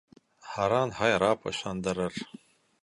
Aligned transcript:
Һаран 0.53 0.95
һайрап 1.01 1.47
ышандырыр. 1.53 2.21